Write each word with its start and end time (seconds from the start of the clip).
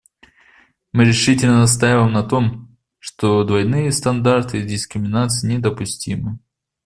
Мы 0.93 1.05
решительно 1.05 1.59
настаиваем 1.59 2.11
на 2.11 2.23
том, 2.23 2.75
что 2.97 3.43
двойные 3.43 3.91
стандарты 3.91 4.57
и 4.61 4.65
дискриминация 4.65 5.51
недопустимы. 5.51 6.39